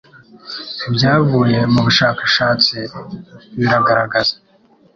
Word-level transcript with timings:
Ibyavuye 0.87 1.59
mu 1.73 1.79
bushakashatsi 1.85 2.77
biragaragaza 3.57 4.35